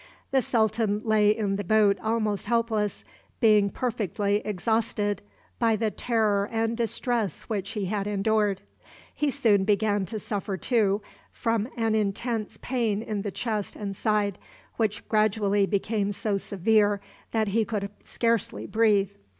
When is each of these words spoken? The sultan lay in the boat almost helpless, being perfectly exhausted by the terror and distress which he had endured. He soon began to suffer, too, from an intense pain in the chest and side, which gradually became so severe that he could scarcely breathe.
The 0.31 0.41
sultan 0.41 1.01
lay 1.03 1.29
in 1.29 1.57
the 1.57 1.63
boat 1.63 1.99
almost 2.01 2.47
helpless, 2.47 3.05
being 3.39 3.69
perfectly 3.69 4.37
exhausted 4.43 5.21
by 5.59 5.75
the 5.75 5.91
terror 5.91 6.49
and 6.51 6.75
distress 6.75 7.43
which 7.43 7.73
he 7.73 7.85
had 7.85 8.07
endured. 8.07 8.61
He 9.13 9.29
soon 9.29 9.63
began 9.63 10.07
to 10.07 10.17
suffer, 10.17 10.57
too, 10.57 11.03
from 11.31 11.67
an 11.77 11.93
intense 11.93 12.57
pain 12.63 13.03
in 13.03 13.21
the 13.21 13.29
chest 13.29 13.75
and 13.75 13.95
side, 13.95 14.39
which 14.77 15.07
gradually 15.07 15.67
became 15.67 16.11
so 16.11 16.35
severe 16.37 16.99
that 17.29 17.49
he 17.49 17.63
could 17.63 17.91
scarcely 18.01 18.65
breathe. 18.65 19.11